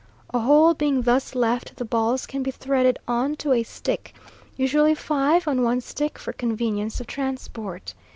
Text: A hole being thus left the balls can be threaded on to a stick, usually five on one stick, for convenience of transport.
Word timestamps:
A 0.33 0.39
hole 0.39 0.73
being 0.73 1.03
thus 1.03 1.35
left 1.35 1.75
the 1.75 1.85
balls 1.85 2.25
can 2.25 2.41
be 2.41 2.49
threaded 2.49 2.97
on 3.07 3.35
to 3.35 3.53
a 3.53 3.61
stick, 3.61 4.15
usually 4.57 4.95
five 4.95 5.47
on 5.47 5.61
one 5.61 5.79
stick, 5.79 6.17
for 6.17 6.33
convenience 6.33 6.99
of 6.99 7.05
transport. 7.05 7.93